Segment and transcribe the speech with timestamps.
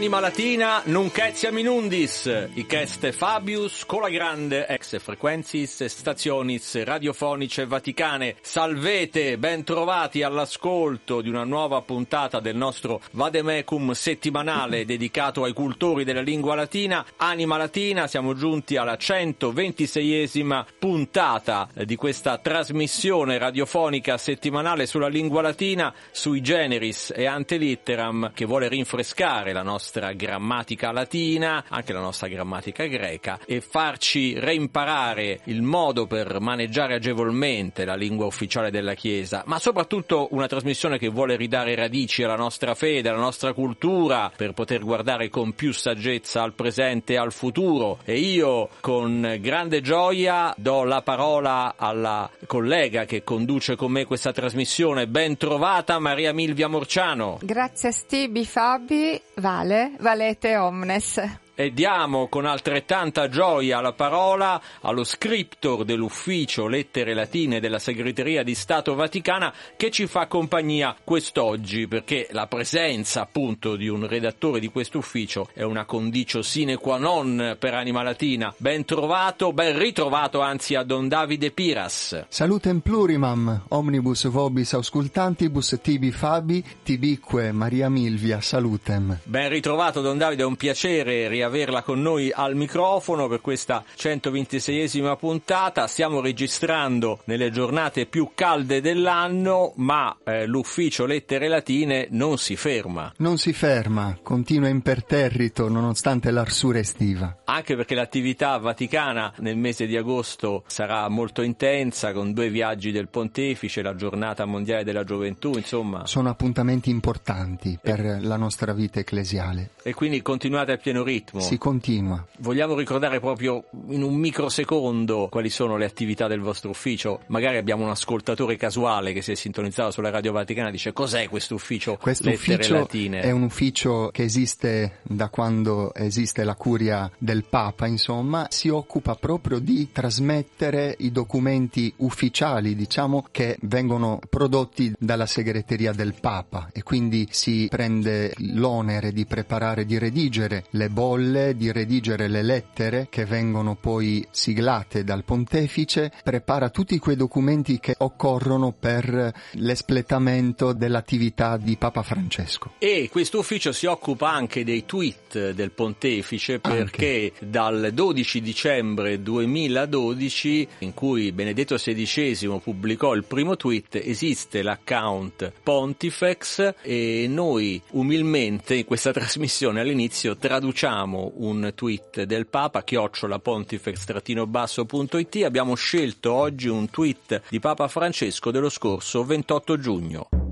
[0.00, 2.24] Anima Latina, nunc etiam in undis,
[2.54, 8.36] hic est Fabius Colagrande, ex frequentis stationis radiofonice vaticane.
[8.40, 16.04] Salvete, ben trovati all'ascolto di una nuova puntata del nostro Vademecum settimanale dedicato ai cultori
[16.04, 17.04] della lingua latina.
[17.18, 25.92] Anima Latina, siamo giunti alla 126esima puntata di questa trasmissione radiofonica settimanale sulla lingua latina,
[26.10, 32.28] sui generis e ante litteram, che vuole rinfrescare la nostra grammatica latina, anche la nostra
[32.28, 39.42] grammatica greca e farci reimparare il modo per maneggiare agevolmente la lingua ufficiale della Chiesa,
[39.46, 44.52] ma soprattutto una trasmissione che vuole ridare radici alla nostra fede, alla nostra cultura, per
[44.52, 47.98] poter guardare con più saggezza al presente e al futuro.
[48.04, 54.32] E io con grande gioia do la parola alla collega che conduce con me questa
[54.32, 55.06] trasmissione.
[55.06, 57.38] Ben trovata Maria Milvia Morciano.
[57.42, 59.20] Grazie Stibi Fabi.
[59.36, 61.20] Va Vale, valete omnes
[61.60, 68.54] e diamo con altrettanta gioia la parola allo scriptor dell'ufficio Lettere Latine della Segreteria di
[68.54, 74.68] Stato Vaticana che ci fa compagnia quest'oggi perché la presenza appunto di un redattore di
[74.68, 78.54] questo ufficio è una condicio sine qua non per Anima Latina.
[78.56, 82.24] Ben trovato, ben ritrovato anzi a Don Davide Piras.
[82.28, 89.18] Salutem plurimam, omnibus vobis auscultantibus tibi fabi, tibique Maria Milvia, salutem.
[89.24, 93.84] Ben ritrovato Don Davide, è un piacere riavere averla con noi al microfono per questa
[93.96, 95.86] 126esima puntata.
[95.88, 103.12] Stiamo registrando nelle giornate più calde dell'anno, ma eh, l'ufficio Lettere Latine non si ferma.
[103.16, 107.38] Non si ferma, continua imperterrito nonostante l'arsura estiva.
[107.44, 113.08] Anche perché l'attività vaticana nel mese di agosto sarà molto intensa con due viaggi del
[113.08, 116.06] pontefice, la giornata mondiale della gioventù, insomma.
[116.06, 118.20] Sono appuntamenti importanti per e...
[118.20, 119.70] la nostra vita ecclesiale.
[119.82, 122.24] E quindi continuate a pieno ritmo si continua.
[122.38, 127.20] Vogliamo ricordare proprio in un microsecondo quali sono le attività del vostro ufficio?
[127.26, 131.28] Magari abbiamo un ascoltatore casuale che si è sintonizzato sulla Radio Vaticana e dice cos'è
[131.28, 133.20] questo ufficio questo Lettere ufficio Latine?
[133.20, 139.14] È un ufficio che esiste da quando esiste la curia del Papa, insomma, si occupa
[139.14, 146.82] proprio di trasmettere i documenti ufficiali, diciamo, che vengono prodotti dalla segreteria del Papa e
[146.82, 153.08] quindi si prende l'onere di preparare, di redigere le bolle quelle di redigere le lettere
[153.10, 161.58] che vengono poi siglate dal pontefice, prepara tutti quei documenti che occorrono per l'espletamento dell'attività
[161.58, 162.72] di Papa Francesco.
[162.78, 167.50] E questo ufficio si occupa anche dei tweet del pontefice perché anche.
[167.50, 176.76] dal 12 dicembre 2012 in cui Benedetto XVI pubblicò il primo tweet esiste l'account Pontifex
[176.80, 185.44] e noi umilmente in questa trasmissione all'inizio traduciamo un tweet del Papa, chiocciola pontifex-basso.it.
[185.44, 190.49] Abbiamo scelto oggi un tweet di Papa Francesco dello scorso 28 giugno.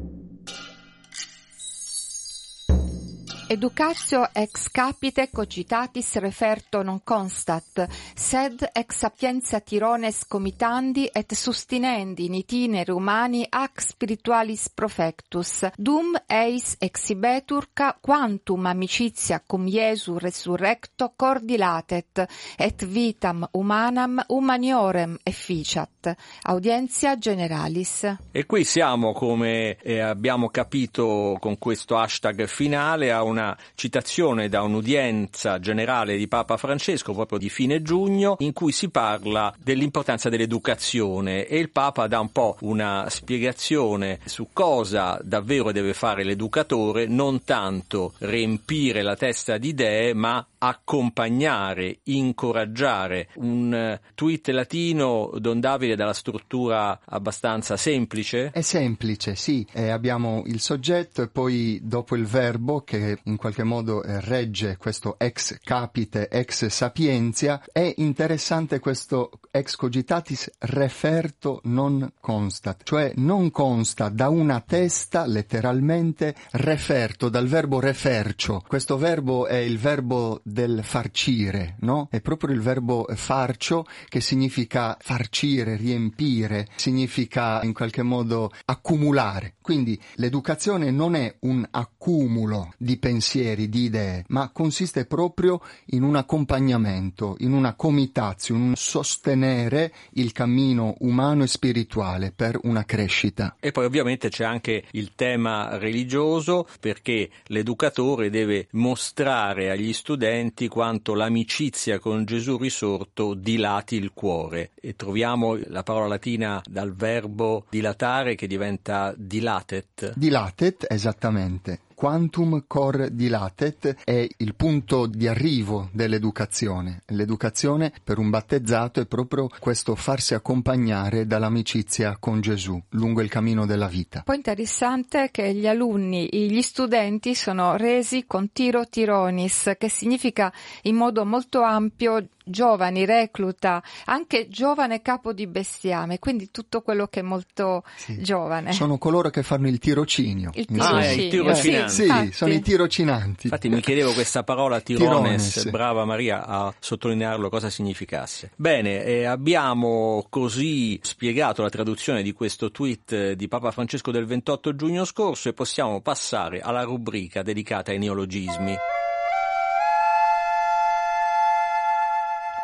[3.51, 12.35] Educatio ex capite cogitatis referto non constat, sed ex sapientia tirones comitandi et sustinendi in
[12.35, 17.71] itinere umani ac spiritualis profectus, dum eis exhibetur
[18.03, 22.27] quantum amicitia cum Iesu resurrecto cordilatet,
[22.59, 26.13] et vitam humanam humaniorem efficiat.
[26.43, 28.15] Audientia generalis.
[28.31, 34.49] E qui siamo, come eh, abbiamo capito con questo hashtag finale, a una una citazione
[34.49, 40.29] da un'udienza generale di Papa Francesco proprio di fine giugno in cui si parla dell'importanza
[40.29, 41.47] dell'educazione.
[41.47, 47.45] E il Papa dà un po' una spiegazione su cosa davvero deve fare l'educatore, non
[47.45, 53.29] tanto riempire la testa di idee, ma accompagnare, incoraggiare.
[53.37, 58.51] Un eh, tweet latino, Don Davide, dalla struttura abbastanza semplice?
[58.53, 59.67] È semplice, sì.
[59.73, 64.77] Eh, abbiamo il soggetto e poi dopo il verbo che in qualche modo eh, regge
[64.77, 67.63] questo ex capite, ex sapientia.
[67.73, 76.35] È interessante questo ex cogitatis referto non constat, cioè non consta da una testa letteralmente
[76.53, 78.63] referto dal verbo refercio.
[78.67, 82.09] Questo verbo è il verbo del farcire, no?
[82.11, 89.55] È proprio il verbo farcio che significa farcire, riempire, significa in qualche modo accumulare.
[89.61, 96.17] Quindi l'educazione non è un accumulo di pensieri, di idee, ma consiste proprio in un
[96.17, 103.57] accompagnamento, in una comitazio, in un sostenere il cammino umano e spirituale per una crescita.
[103.61, 110.38] E poi ovviamente c'è anche il tema religioso perché l'educatore deve mostrare agli studenti
[110.69, 117.65] quanto l'amicizia con Gesù risorto dilati il cuore e troviamo la parola latina dal verbo
[117.71, 120.13] dilatare che diventa dilatet.
[120.17, 127.03] Dilatet, esattamente quantum cor dilatet è il punto di arrivo dell'educazione.
[127.07, 133.67] L'educazione per un battezzato è proprio questo farsi accompagnare dall'amicizia con Gesù lungo il cammino
[133.67, 134.23] della vita.
[134.25, 140.53] Poi interessante che gli alunni, gli studenti sono resi con tiro tironis, che significa
[140.83, 147.21] in modo molto ampio giovani, recluta, anche giovane capo di bestiame, quindi tutto quello che
[147.21, 148.23] è molto sì.
[148.23, 148.73] giovane.
[148.73, 150.51] Sono coloro che fanno il tirocinio.
[150.55, 150.99] Il tirocinio.
[150.99, 151.89] Ah, il tirocinio.
[151.89, 153.47] Sì, sì sono i tirocinanti.
[153.47, 155.71] Infatti mi chiedevo questa parola tirones, tirones.
[155.71, 158.53] brava Maria a sottolinearlo cosa significasse.
[158.57, 164.75] Bene, eh, abbiamo così spiegato la traduzione di questo tweet di Papa Francesco del 28
[164.75, 168.77] giugno scorso e possiamo passare alla rubrica dedicata ai neologismi.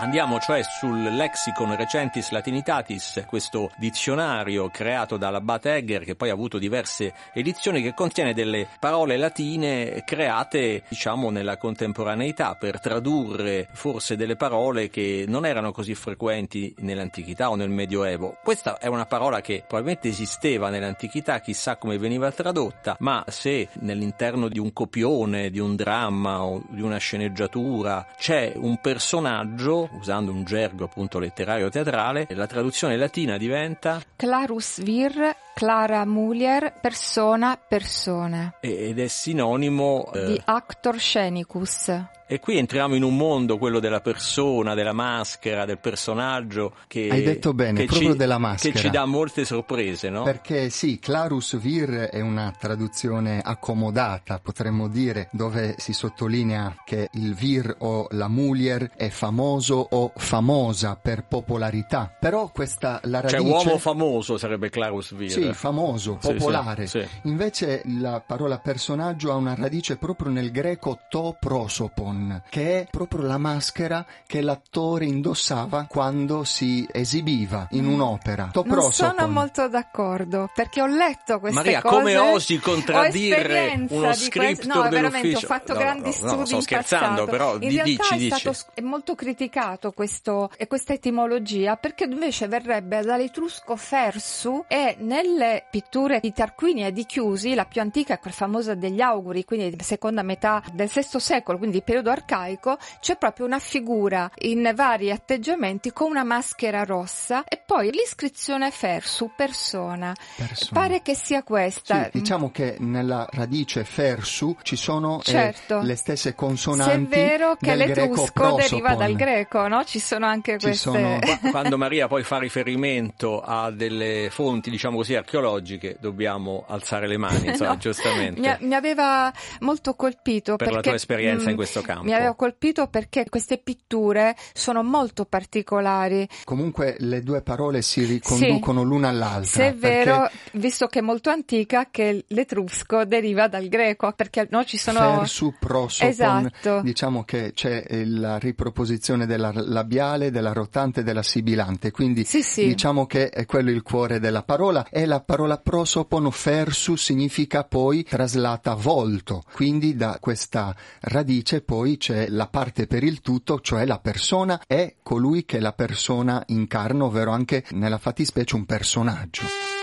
[0.05, 6.59] Andiamo cioè sul Lexicon Recentis Latinitatis, questo dizionario creato dall'abate Egger che poi ha avuto
[6.59, 14.37] diverse edizioni che contiene delle parole latine create diciamo nella contemporaneità per tradurre forse delle
[14.37, 18.37] parole che non erano così frequenti nell'antichità o nel medioevo.
[18.45, 24.49] Questa è una parola che probabilmente esisteva nell'antichità, chissà come veniva tradotta, ma se nell'interno
[24.49, 30.45] di un copione, di un dramma o di una sceneggiatura c'è un personaggio usando un
[30.45, 38.57] gergo appunto letterario teatrale, la traduzione latina diventa Clarus vir, Clara mulier, persona, persone.
[38.61, 42.13] Ed è sinonimo eh, di actor scenicus.
[42.27, 47.23] E qui entriamo in un mondo, quello della persona, della maschera, del personaggio che Hai
[47.23, 48.73] detto bene, proprio ci, della maschera.
[48.73, 50.23] Che ci dà molte sorprese, no?
[50.23, 57.35] Perché sì, Clarus Vir è una traduzione accomodata, potremmo dire, dove si sottolinea che il
[57.35, 62.17] Vir o la Mulier è famoso o famosa per popolarità.
[62.19, 65.31] Però questa la cioè, radice Cioè uomo famoso sarebbe Clarus Vir.
[65.31, 66.87] Sì, famoso, popolare.
[66.87, 67.29] Sì, sì, sì.
[67.29, 73.23] Invece la parola personaggio ha una radice proprio nel greco to prosopon che è proprio
[73.23, 78.51] la maschera che l'attore indossava quando si esibiva in un'opera.
[78.55, 81.95] Non sono molto d'accordo, perché ho letto queste Maria, cose.
[81.95, 86.61] come osi contraddire uno script No, veramente, ho fatto no, grandi no, studi no, sto
[86.61, 88.65] scherzando, però in di, realtà dici, è stato dici.
[88.75, 94.97] è molto criticato questo, questa etimologia, perché invece verrebbe dall'etrusco fersu e
[95.35, 99.45] nelle pitture di Tarquini e di Chiusi, la più antica è quella famosa degli auguri,
[99.45, 105.11] quindi seconda metà del VI secolo, quindi periodo arcaico c'è proprio una figura in vari
[105.11, 110.15] atteggiamenti con una maschera rossa e poi l'iscrizione fersu, persona.
[110.37, 110.81] persona.
[110.81, 112.05] Pare che sia questa.
[112.05, 115.81] Sì, diciamo che nella radice fersu ci sono eh, certo.
[115.81, 116.93] eh, le stesse consonanti.
[117.13, 119.85] Se è vero che l'etrusco deriva dal greco, no?
[119.85, 120.77] Ci sono anche ci queste.
[120.77, 121.19] Sono...
[121.51, 127.49] Quando Maria poi fa riferimento a delle fonti, diciamo così, archeologiche, dobbiamo alzare le mani,
[127.49, 128.41] insomma, no, giustamente.
[128.41, 132.05] Mi, mi, aveva molto colpito per perché, la tua esperienza mh, in questo campo campo.
[132.05, 136.29] Mi aveva colpito perché queste pitture sono molto particolari.
[136.45, 138.87] Comunque le due parole si riconducono sì.
[138.87, 139.45] l'una all'altra.
[139.45, 140.59] Se è vero, perché...
[140.59, 144.99] visto che è molto antica, che l'etrusco deriva dal greco, perché no, ci sono...
[144.99, 146.81] Fersu, prosopon, esatto.
[146.83, 152.67] diciamo che c'è la riproposizione della labiale, della rotante e della sibilante, quindi sì, sì.
[152.67, 158.05] diciamo che è quello il cuore della parola e la parola prosopon, fersu, significa poi
[158.05, 163.99] traslata volto, quindi da questa radice poi c'è la parte per il tutto, cioè la
[163.99, 169.74] persona è colui che la persona incarna, ovvero anche nella fattispecie un personaggio.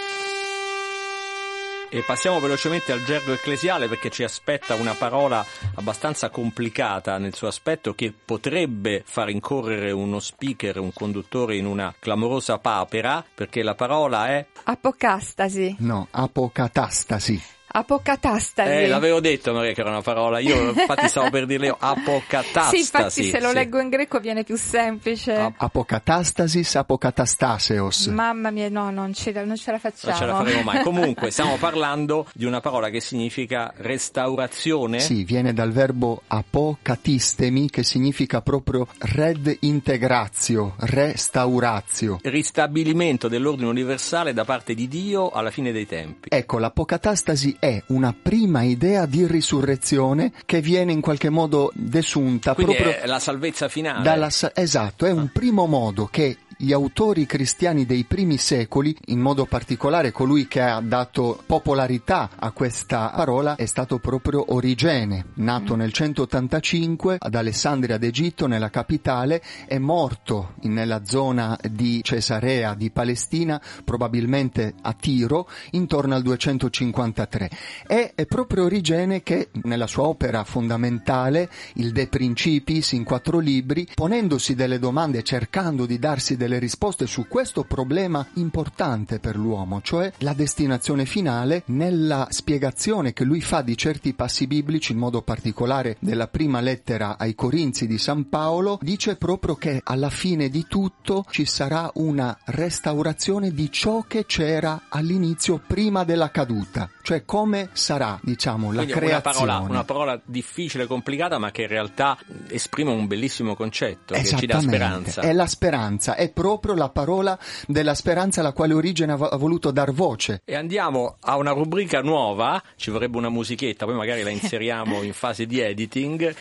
[1.94, 5.46] E passiamo velocemente al gergo ecclesiale perché ci aspetta una parola
[5.76, 11.94] abbastanza complicata nel suo aspetto che potrebbe far incorrere uno speaker, un conduttore in una
[12.00, 15.76] clamorosa papera perché la parola è apocastasi.
[15.80, 17.44] No, apocatastasi.
[17.72, 18.70] Apocatastasi.
[18.70, 22.76] Eh, l'avevo detto Maria che era una parola, io infatti stavo per dirle io, apocatastasi.
[22.76, 23.54] Sì, infatti se lo sì.
[23.54, 25.34] leggo in greco viene più semplice.
[25.34, 28.08] Ap- Apocatastasis, apocatastaseos.
[28.08, 30.12] Mamma mia, no, non ce la, non ce la facciamo.
[30.12, 30.84] Non ce la faremo mai.
[30.84, 35.00] Comunque, stiamo parlando di una parola che significa restaurazione.
[35.00, 42.20] Sì, viene dal verbo apocatistemi che significa proprio red integratio, restauratio.
[42.22, 46.30] Ristabilimento dell'ordine universale da parte di Dio alla fine dei tempi.
[46.30, 52.74] Ecco, l'apocatastasi è una prima idea di risurrezione che viene in qualche modo desunta Quindi
[52.74, 54.02] proprio è la salvezza finale.
[54.02, 59.20] dalla sa- esatto, è un primo modo che gli autori cristiani dei primi secoli, in
[59.20, 65.76] modo particolare colui che ha dato popolarità a questa parola, è stato proprio Origene, nato
[65.76, 73.60] nel 185 ad Alessandria d'Egitto, nella capitale, è morto nella zona di Cesarea di Palestina,
[73.84, 77.50] probabilmente a Tiro, intorno al 253.
[77.88, 83.88] È, è proprio Origene che nella sua opera fondamentale, il De Principis, in quattro libri,
[83.96, 90.12] ponendosi delle domande, cercando di darsi delle risposte su questo problema importante per l'uomo, cioè
[90.20, 95.98] la destinazione finale, nella spiegazione che lui fa di certi passi biblici, in modo particolare
[96.00, 101.26] della prima lettera ai Corinzi di San Paolo, dice proprio che alla fine di tutto
[101.30, 108.20] ci sarà una restaurazione di ciò che c'era all'inizio prima della caduta, cioè come sarà,
[108.22, 109.38] diciamo, la Quindi creazione.
[109.38, 112.18] una parola, una parola difficile e complicata, ma che in realtà
[112.48, 115.22] esprime un bellissimo concetto che ci dà speranza.
[115.22, 119.92] È la speranza, è proprio la parola della speranza alla quale Origene ha voluto dar
[119.92, 120.42] voce.
[120.46, 125.14] E andiamo a una rubrica nuova, ci vorrebbe una musichetta, poi magari la inseriamo in
[125.14, 126.36] fase di editing.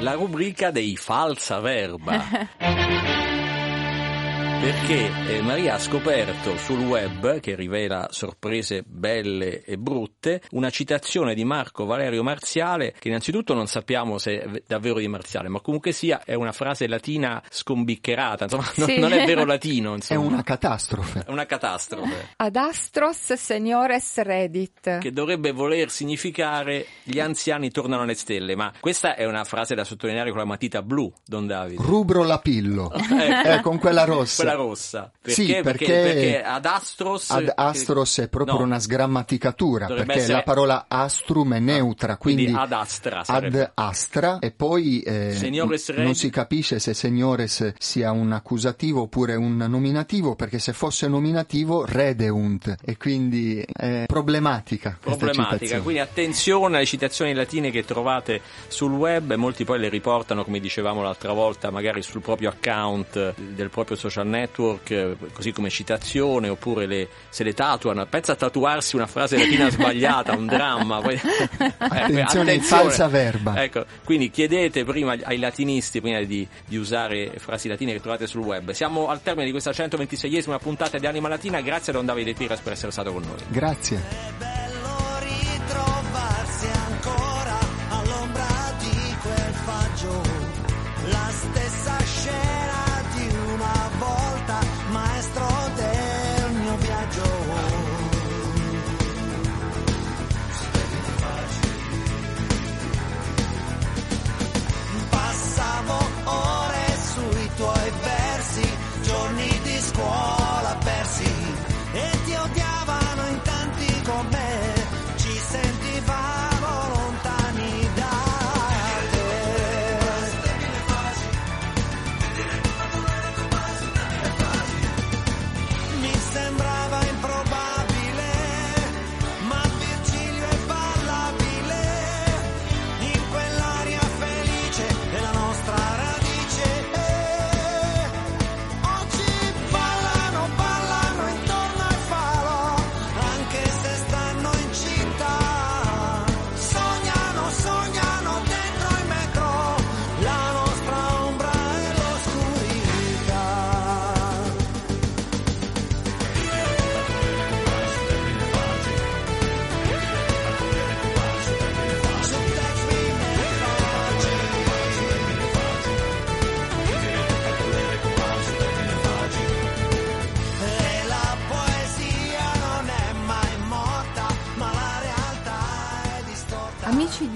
[0.00, 3.16] La rubrica dei falsa verba.
[4.60, 11.34] Perché eh, Maria ha scoperto sul web, che rivela sorprese belle e brutte, una citazione
[11.34, 15.92] di Marco Valerio Marziale, che innanzitutto non sappiamo se è davvero di Marziale, ma comunque
[15.92, 18.98] sia è una frase latina scombiccherata, insomma non, Sì.
[18.98, 20.20] non è vero latino, È insomma.
[20.26, 21.24] una catastrofe.
[21.26, 22.30] È una catastrofe.
[22.36, 24.98] Ad astros seniores redit.
[24.98, 29.84] che dovrebbe voler significare gli anziani tornano alle stelle, ma questa è una frase da
[29.84, 31.80] sottolineare con la matita blu, Don Davide.
[31.82, 32.90] Rubro la pillo.
[33.28, 33.48] Ecco.
[33.48, 34.42] Eh, con quella rossa.
[34.54, 35.10] Quella rossa.
[35.20, 35.42] Perché?
[35.42, 37.30] Sì, perché, perché- perché ad Astros...
[37.30, 42.44] Ad astros è proprio No, una sgrammaticatura, perché essere- la parola astrum è neutra, quindi,
[42.44, 43.62] quindi, ad astra sarebbe.
[43.62, 45.36] ad astra e poi eh,
[45.96, 51.84] non si capisce se seniores sia un accusativo oppure un nominativo, perché se fosse nominativo
[51.84, 59.32] redeunt e quindi è problematica problematica, quindi attenzione alle citazioni latine che trovate sul web,
[59.34, 64.26] molti poi le riportano come dicevamo l'altra volta magari sul proprio account del proprio social
[64.26, 69.36] network, eh, così come citazione oppure le- se le tatuano, pensa a tatuarsi una frase
[69.38, 71.18] latina sbagliata, un dramma, poi-
[71.58, 73.62] Eh, Attenzione, falsa verba.
[73.62, 78.42] Ecco, quindi chiedete prima ai latinisti prima di, di usare frasi latine che trovate sul
[78.42, 78.70] web.
[78.70, 82.60] Siamo al termine di questa 126esima puntata di Anima Latina, grazie a Don Davide Tiras
[82.60, 83.36] per essere stato con noi.
[83.48, 84.47] Grazie.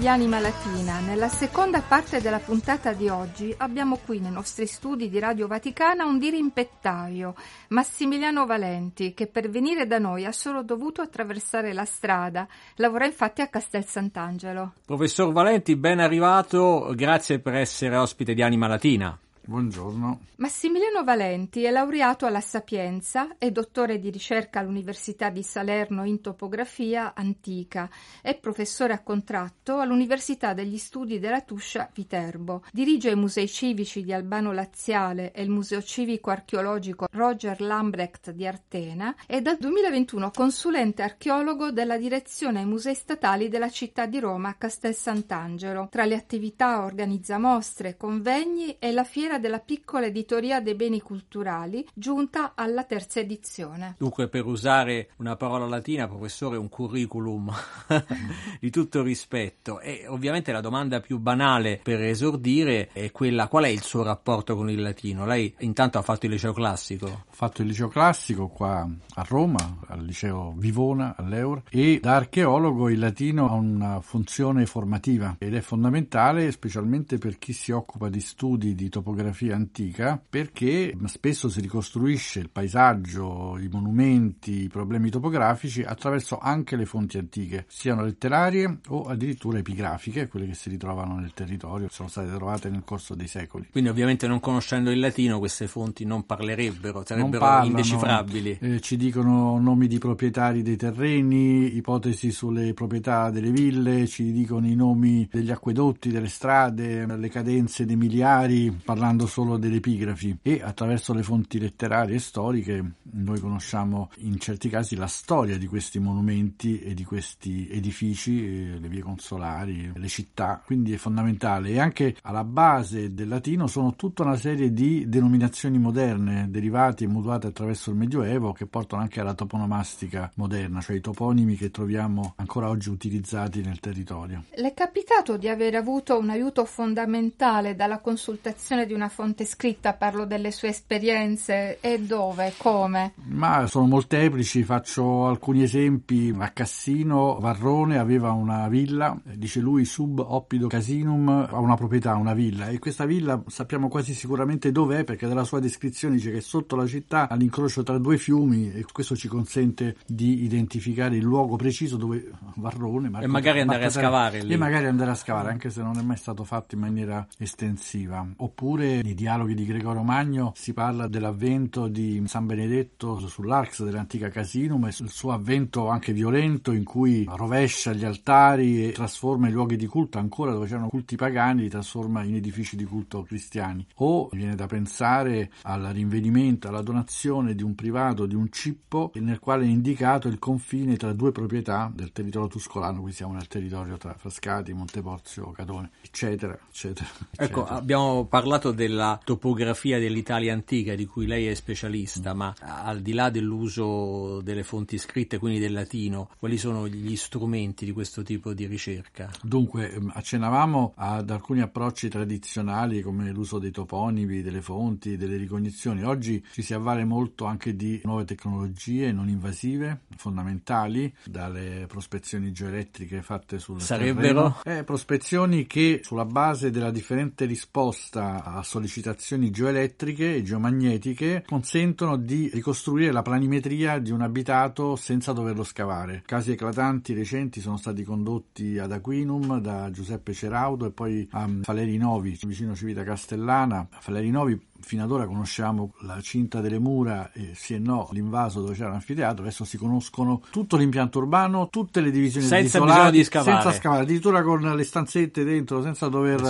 [0.03, 5.07] Di Anima Latina, nella seconda parte della puntata di oggi abbiamo qui nei nostri studi
[5.07, 7.35] di Radio Vaticana un dirimpettaio,
[7.69, 12.45] Massimiliano Valenti, che per venire da noi ha solo dovuto attraversare la strada.
[12.75, 14.73] Lavora infatti a Castel Sant'Angelo.
[14.85, 19.17] Professor Valenti, ben arrivato, grazie per essere ospite di Anima Latina.
[19.45, 20.21] Buongiorno.
[20.37, 27.13] Massimiliano Valenti è laureato alla Sapienza, è dottore di ricerca all'Università di Salerno in topografia
[27.13, 27.89] antica,
[28.21, 34.13] è professore a contratto all'Università degli Studi della Tuscia Viterbo, dirige i musei civici di
[34.13, 41.01] Albano Laziale e il Museo Civico Archeologico Roger Lambrecht di Artena e dal 2021 consulente
[41.01, 45.89] archeologo della direzione ai musei statali della città di Roma Castel Sant'Angelo.
[45.91, 51.85] Tra le attività organizza mostre, convegni e la fiera della piccola editoria dei beni culturali,
[51.93, 53.95] giunta alla terza edizione.
[53.97, 57.51] Dunque, per usare una parola latina, professore, un curriculum
[58.59, 59.79] di tutto rispetto.
[59.79, 64.55] E ovviamente la domanda più banale per esordire è quella: qual è il suo rapporto
[64.55, 65.25] con il latino?
[65.25, 67.05] Lei intanto ha fatto il liceo classico.
[67.05, 72.89] Ho fatto il liceo classico qua a Roma, al liceo Vivona, all'Eur, e da archeologo
[72.89, 78.19] il latino ha una funzione formativa ed è fondamentale specialmente per chi si occupa di
[78.19, 85.83] studi di topografia antica perché spesso si ricostruisce il paesaggio, i monumenti, i problemi topografici
[85.83, 91.33] attraverso anche le fonti antiche, siano letterarie o addirittura epigrafiche, quelle che si ritrovano nel
[91.33, 93.67] territorio, sono state trovate nel corso dei secoli.
[93.71, 98.57] Quindi ovviamente non conoscendo il latino queste fonti non parlerebbero, sarebbero parlano, indecifrabili.
[98.59, 104.67] eh, ci dicono nomi di proprietari dei terreni, ipotesi sulle proprietà delle ville, ci dicono
[104.67, 110.37] i nomi degli acquedotti, delle strade, le cadenze dei miliari, parlando solo delle epigrafi.
[110.41, 115.67] E attraverso le fonti letterarie e storiche noi conosciamo in certi casi la storia di
[115.67, 121.69] questi monumenti e di questi edifici, le vie consolari, le città, quindi è fondamentale.
[121.69, 127.07] E anche alla base del latino sono tutta una serie di denominazioni moderne derivate e
[127.07, 132.33] mutuate attraverso il Medioevo che portano anche alla toponomastica moderna, cioè i toponimi che troviamo
[132.35, 134.43] ancora oggi utilizzati nel territorio.
[134.55, 139.93] Le è capitato di aver avuto un aiuto fondamentale dalla consultazione di una fonte scritta?
[139.93, 143.13] Parlo delle sue esperienze e dove, come?
[143.25, 146.33] Ma sono molteplici, faccio alcuni esempi.
[146.37, 152.33] A Cassino Varrone aveva una villa, dice lui sub oppido casinum, ha una proprietà, una
[152.33, 156.41] villa e questa villa sappiamo quasi sicuramente dov'è perché dalla sua descrizione dice che è
[156.41, 161.55] sotto la città all'incrocio tra due fiumi e questo ci consente di identificare il luogo
[161.55, 164.53] preciso dove Varrone Marco- E magari andare a Marco- scavare lì.
[164.53, 168.25] e magari andare a scavare anche se non è mai stato fatto in maniera estensiva.
[168.37, 174.85] Oppure nei dialoghi di Gregorio Magno si parla dell'avvento di San Benedetto sull'Arx dell'antica Casinum
[174.85, 179.75] e sul suo avvento anche violento in cui rovescia gli altari e trasforma i luoghi
[179.75, 183.85] di culto ancora dove c'erano culti pagani li trasforma in edifici di culto cristiani.
[183.95, 189.39] O viene da pensare al rinvenimento, alla donazione di un privato di un cippo nel
[189.39, 193.97] quale è indicato il confine tra due proprietà del territorio tuscolano, qui siamo nel territorio
[193.97, 197.07] tra Frascati, Monteporzio, Catone, eccetera, eccetera.
[197.31, 197.77] Ecco, eccetera.
[197.77, 203.29] abbiamo parlato della topografia dell'Italia antica di cui lei è specialista, ma al di là
[203.29, 208.65] dell'uso delle fonti scritte, quindi del latino, quali sono gli strumenti di questo tipo di
[208.65, 209.31] ricerca?
[209.41, 216.03] Dunque, ehm, accennavamo ad alcuni approcci tradizionali come l'uso dei toponimi, delle fonti, delle ricognizioni.
[216.03, 223.21] Oggi ci si avvale molto anche di nuove tecnologie non invasive, fondamentali, dalle prospezioni geoelettriche
[223.21, 224.21] fatte sul Sarebbero?
[224.23, 224.79] terreno.
[224.79, 232.49] Eh, prospezioni che sulla base della differente risposta a sollecitazioni geoelettriche e geomagnetiche consentono di
[232.53, 236.23] ricostruire la planimetria di un abitato senza doverlo scavare.
[236.25, 241.97] Casi eclatanti recenti sono stati condotti ad Aquinum da Giuseppe Ceraudo e poi a Faleri
[241.97, 243.87] Novi, vicino Civita Castellana.
[243.99, 248.61] Faleri Novi fino ad ora conosciamo la cinta delle mura e sì e no l'invaso
[248.61, 253.23] dove c'era l'anfiteatro, adesso si conoscono tutto l'impianto urbano, tutte le divisioni Senza isolati, di
[253.23, 253.61] scavare.
[253.61, 256.41] senza scavare, addirittura con le stanzette dentro, senza dover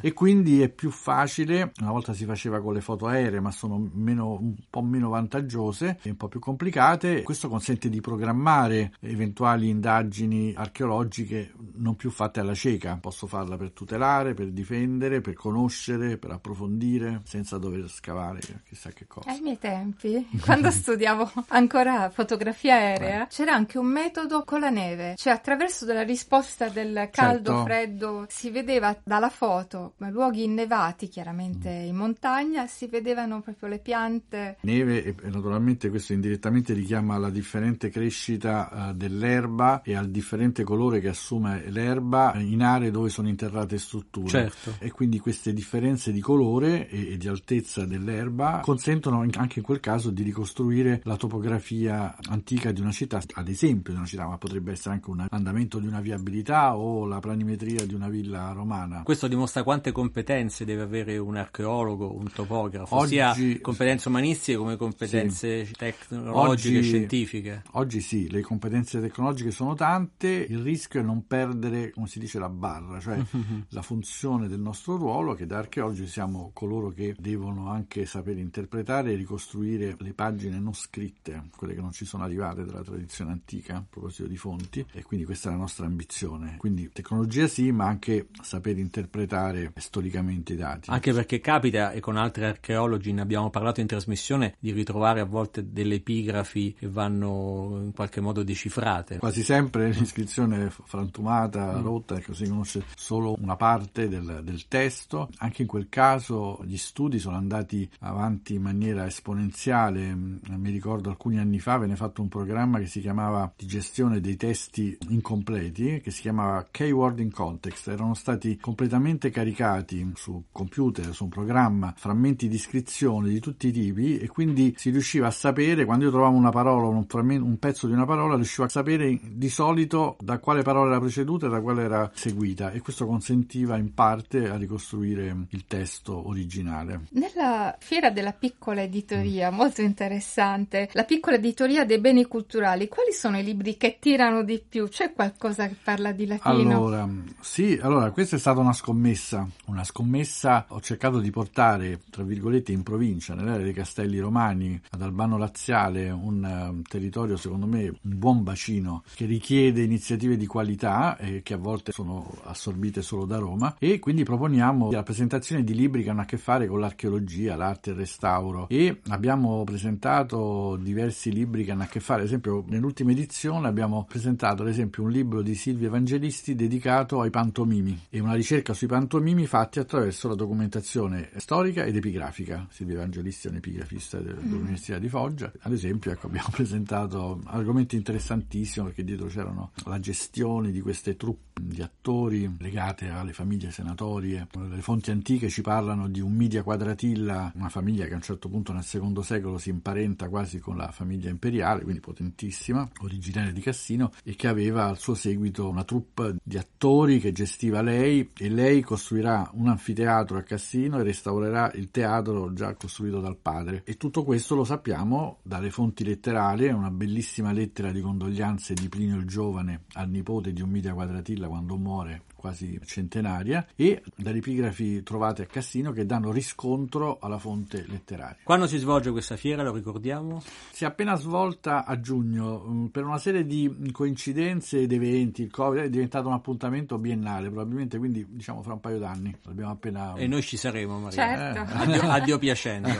[0.00, 3.90] e quindi è più facile, una volta si faceva con le foto aeree ma sono
[3.92, 9.68] meno, un po' meno vantaggiose e un po' più complicate, questo consente di programmare eventuali
[9.68, 16.16] indagini archeologiche non più fatte alla cieca, posso farla per tutelare, per difendere, per conoscere,
[16.18, 19.30] per approfondire, senza dover scavare chissà che cosa.
[19.30, 25.14] Ai miei tempi, quando studiavo ancora fotografia aerea, c'era anche un metodo con la neve,
[25.16, 27.64] cioè attraverso la risposta del caldo, Certo.
[27.64, 34.58] freddo, si vedeva dalla foto luoghi innevati, chiaramente in montagna, si vedevano proprio le piante.
[34.60, 41.00] Neve e naturalmente questo indirettamente richiama alla differente crescita eh, dell'erba e al differente colore
[41.00, 44.28] che assume l'erba in aree dove sono interrate strutture.
[44.28, 44.74] Certo.
[44.78, 47.52] E quindi queste differenze di colore e, e di altezza
[47.86, 53.48] dell'erba consentono anche in quel caso di ricostruire la topografia antica di una città, ad
[53.48, 57.20] esempio di una città, ma potrebbe essere anche un andamento di una viabilità o la
[57.20, 59.02] planimetria di una villa romana.
[59.02, 64.76] Questo dimostra quante competenze deve avere un archeologo, un topografo, Oggi- sia competenze umanistiche come
[64.76, 67.62] competenze tecnologiche e scientifiche.
[67.72, 72.38] Oggi sì, le competenze tecnologiche sono tante, il rischio è non perdere, come si dice,
[72.38, 73.20] la barra, cioè
[73.70, 79.12] la funzione del nostro ruolo, che da archeologi siamo coloro che devono anche sapere interpretare
[79.12, 83.76] e ricostruire le pagine non scritte, quelle che non ci sono arrivate dalla tradizione antica,
[83.76, 86.56] a proposito di fonti, e quindi questa è la nostra ambizione.
[86.58, 90.90] Quindi tecnologia sì, ma anche sapere interpretare storicamente i dati.
[90.90, 95.24] Anche perché capita, e con altri archeologi ne abbiamo parlato in trasmissione, di ritrovare a
[95.24, 99.18] volte delle epigrafi che vanno in qualche modo decifrate.
[99.18, 105.28] Quasi sempre l'iscrizione è frantumata, rotta, ecco, si conosce solo una parte del, del testo.
[105.38, 110.14] Anche in quel caso gli studi sono andati avanti in maniera esponenziale.
[110.14, 114.20] Mm, Mi ricordo alcuni anni fa venne fatto un programma che si chiamava di gestione
[114.20, 117.88] dei testi incompleti, che si chiamava Keyword in Context.
[117.88, 123.72] Erano stati completamente caricati su computer, su un programma, frammenti di iscrizione di tutti i
[123.72, 127.58] tipi e quindi si riusciva a sapere, quando io trovavo una parola, un, frammen- un
[127.58, 131.50] pezzo di una parola, riuscivo a sapere di solito da quale parola era preceduta e
[131.50, 137.02] da quale era seguita e questo consentiva in parte a ricostruire il testo originale.
[137.16, 143.38] Nella fiera della piccola editoria, molto interessante, la piccola editoria dei beni culturali, quali sono
[143.38, 144.88] i libri che tirano di più?
[144.88, 146.76] C'è qualcosa che parla di latino?
[146.76, 147.08] Allora,
[147.40, 152.72] sì, allora questa è stata una scommessa, una scommessa ho cercato di portare, tra virgolette,
[152.72, 158.18] in provincia, nell'area dei Castelli Romani, ad Albano Laziale, un eh, territorio secondo me un
[158.18, 163.38] buon bacino che richiede iniziative di qualità e che a volte sono assorbite solo da
[163.38, 167.56] Roma e quindi proponiamo la presentazione di libri che hanno a che fare con l'archeologia,
[167.56, 172.26] l'arte e il restauro e abbiamo presentato diversi libri che hanno a che fare, ad
[172.26, 178.06] esempio nell'ultima edizione abbiamo presentato ad esempio un libro di Silvia Evangelisti dedicato ai pantomimi
[178.08, 182.66] e una ricerca sui pantomimi fatti attraverso la documentazione storica ed epigrafica.
[182.70, 185.52] Silvia Evangelisti è un epigrafista de- dell'Università di Foggia.
[185.60, 191.54] Ad esempio ecco, abbiamo presentato argomenti interessantissimi perché dietro c'erano la gestione di queste truppe
[191.60, 194.48] di attori legate alle famiglie senatorie.
[194.52, 196.62] Le fonti antiche ci parlano di un Midia
[196.94, 200.76] Quadratilla, una famiglia che a un certo punto nel secondo secolo si imparenta quasi con
[200.76, 205.84] la famiglia imperiale, quindi potentissima, originaria di Cassino, e che aveva al suo seguito una
[205.84, 211.72] troupe di attori che gestiva lei e lei costruirà un anfiteatro a Cassino e restaurerà
[211.74, 213.82] il teatro già costruito dal padre.
[213.84, 219.16] E tutto questo lo sappiamo dalle fonti letterarie, una bellissima lettera di condoglianze di Plinio
[219.16, 225.02] il Giovane al nipote di un Midia Quadratilla quando muore quasi centenaria e dalle epigrafi
[225.02, 228.36] trovate a Cassino che danno riscontro alla fonte letteraria.
[228.42, 230.42] Quando si svolge questa fiera, lo ricordiamo?
[230.70, 235.50] Si è appena svolta a giugno mh, per una serie di coincidenze ed eventi, il
[235.50, 239.34] Covid è diventato un appuntamento biennale probabilmente, quindi diciamo fra un paio d'anni.
[239.44, 241.16] L'abbiamo appena E noi ci saremo, Maria.
[241.16, 241.60] Certo.
[241.60, 241.78] Eh.
[241.78, 242.90] Addio, addio piacendo.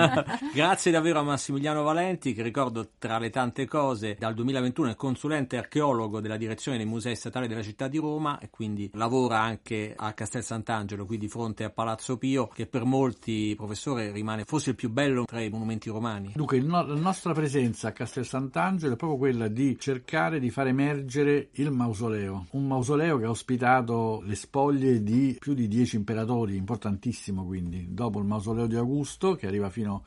[0.54, 5.58] Grazie davvero a Massimiliano Valenti, che ricordo tra le tante cose, dal 2021 è consulente
[5.58, 10.12] archeologo della direzione dei musei statali della città di Roma e quindi lavora anche a
[10.12, 14.76] Castel Sant'Angelo, qui di fronte a Palazzo Pio, che per molti, professore, rimane forse il
[14.76, 16.32] più bello tra i monumenti romani.
[16.34, 20.68] Dunque, no- la nostra presenza a Castel Sant'Angelo è proprio quella di cercare di far
[20.68, 22.46] emergere il mausoleo.
[22.50, 27.88] Un mausoleo che ha ospitato le spoglie di più di dieci imperatori, importantissimo quindi.
[27.90, 30.04] Dopo il mausoleo di Augusto, che arriva fino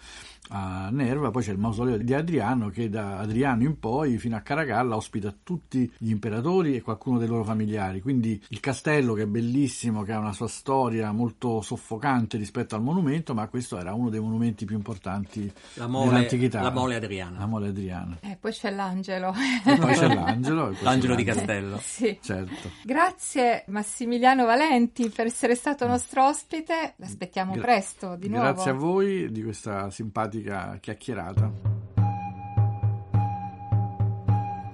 [0.49, 4.41] a Nerva, poi c'è il mausoleo di Adriano, che da Adriano in poi, fino a
[4.41, 8.01] Caracalla, ospita tutti gli imperatori e qualcuno dei loro familiari.
[8.01, 12.81] Quindi il castello, che è bellissimo, che ha una sua storia molto soffocante rispetto al
[12.83, 16.61] monumento, ma questo era uno dei monumenti più importanti La mole, dell'antichità.
[16.61, 17.39] la mole adriana.
[17.39, 18.17] La mole adriana.
[18.21, 19.33] E poi c'è l'angelo.
[19.65, 20.65] E poi c'è l'angelo.
[20.65, 21.37] e poi c'è L'angelo di l'angelo.
[21.45, 21.79] Castello.
[21.81, 22.17] sì.
[22.21, 22.69] Certo.
[22.83, 26.93] Grazie Massimiliano Valenti per essere stato nostro ospite.
[26.97, 28.43] L'aspettiamo Gra- presto di nuovo.
[28.43, 31.76] Grazie a voi di questa simpatica chiacchierata.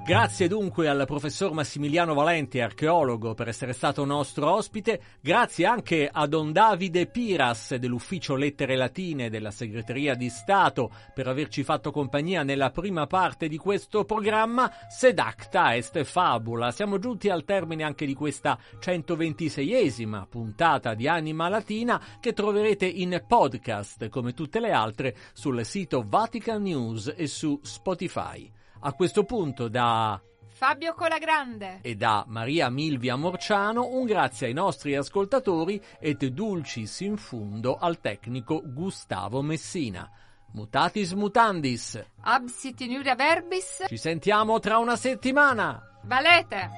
[0.06, 5.00] Grazie dunque al professor Massimiliano Valenti, archeologo, per essere stato nostro ospite.
[5.22, 11.64] Grazie anche a Don Davide Piras dell'Ufficio Lettere Latine della Segreteria di Stato per averci
[11.64, 14.70] fatto compagnia nella prima parte di questo programma.
[14.90, 16.72] Sed acta est fabula.
[16.72, 23.24] Siamo giunti al termine anche di questa 126esima puntata di Anima Latina che troverete in
[23.26, 28.52] podcast come tutte le altre sul sito Vatican News e su Spotify.
[28.86, 34.94] A questo punto da Fabio Colagrande e da Maria Milvia Morciano un grazie ai nostri
[34.94, 40.10] ascoltatori et dulcis in fundo al tecnico Gustavo Messina.
[40.52, 42.04] Mutatis mutandis.
[42.24, 45.82] Absit in iuria verbis Ci sentiamo tra una settimana.
[46.04, 46.70] Valete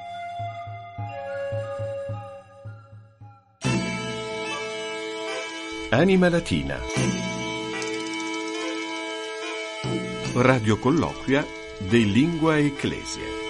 [5.90, 6.78] Anima Latina.
[10.36, 13.45] Radio colloquia de Lingua Ecclesia.